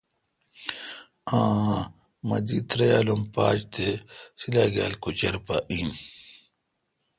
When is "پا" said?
3.33-3.45, 5.45-5.55